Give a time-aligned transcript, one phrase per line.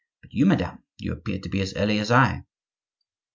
[0.23, 2.43] "But you, madame, you appear to be as early as I."